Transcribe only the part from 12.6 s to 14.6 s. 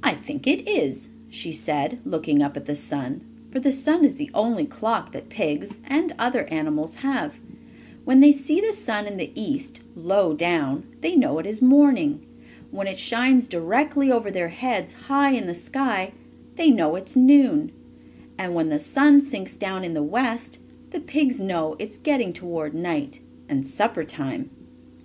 When it shines directly over their